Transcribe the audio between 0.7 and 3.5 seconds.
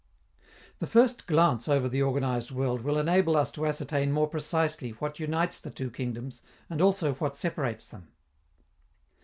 This first glance over the organized world will enable